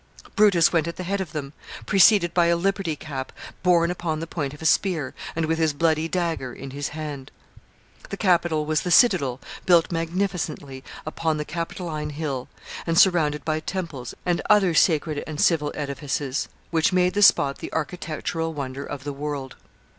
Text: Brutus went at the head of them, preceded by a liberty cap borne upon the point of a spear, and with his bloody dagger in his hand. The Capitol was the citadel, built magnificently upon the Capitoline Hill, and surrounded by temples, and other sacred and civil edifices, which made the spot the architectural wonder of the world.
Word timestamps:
Brutus 0.35 0.73
went 0.73 0.87
at 0.87 0.95
the 0.95 1.03
head 1.03 1.21
of 1.21 1.31
them, 1.31 1.53
preceded 1.85 2.33
by 2.33 2.47
a 2.47 2.55
liberty 2.55 2.95
cap 2.95 3.31
borne 3.61 3.91
upon 3.91 4.19
the 4.19 4.25
point 4.25 4.51
of 4.51 4.59
a 4.63 4.65
spear, 4.65 5.13
and 5.35 5.45
with 5.45 5.59
his 5.59 5.73
bloody 5.73 6.07
dagger 6.07 6.53
in 6.55 6.71
his 6.71 6.87
hand. 6.97 7.29
The 8.09 8.17
Capitol 8.17 8.65
was 8.65 8.81
the 8.81 8.89
citadel, 8.89 9.39
built 9.67 9.91
magnificently 9.91 10.83
upon 11.05 11.37
the 11.37 11.45
Capitoline 11.45 12.09
Hill, 12.13 12.47
and 12.87 12.97
surrounded 12.97 13.45
by 13.45 13.59
temples, 13.59 14.15
and 14.25 14.41
other 14.49 14.73
sacred 14.73 15.23
and 15.27 15.39
civil 15.39 15.71
edifices, 15.75 16.49
which 16.71 16.91
made 16.91 17.13
the 17.13 17.21
spot 17.21 17.59
the 17.59 17.71
architectural 17.71 18.55
wonder 18.55 18.83
of 18.83 19.03
the 19.03 19.13
world. 19.13 19.55